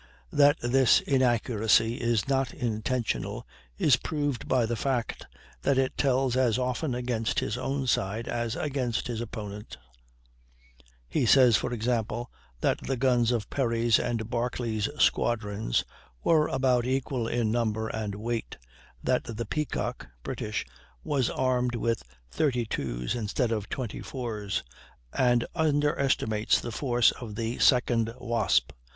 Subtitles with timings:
[0.31, 3.45] That this inaccuracy is not intentional
[3.77, 5.27] is proved by the fact
[5.61, 9.77] that it tells as often against his own side as against his opponents.
[11.07, 15.83] He says, for example, that the guns of Perry's and Barclay's squadrons
[16.23, 18.57] "were about equal in number and weight,"
[19.03, 20.65] that the Peacock (British)
[21.03, 22.01] was armed with
[22.33, 24.63] 32's instead of 24's,
[25.13, 28.71] and underestimates the force of the second Wasp.